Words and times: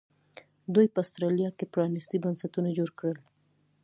دوی 0.73 0.87
په 0.93 0.99
اسټرالیا 1.03 1.49
کې 1.57 1.65
پرانیستي 1.73 2.17
بنسټونه 2.23 2.69
جوړ 2.77 2.89
کړل. 2.99 3.17